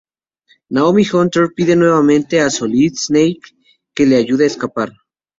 [0.71, 3.53] Naomi Hunter pide nuevamente a Solid Snake
[3.93, 4.91] que le ayude a escapar.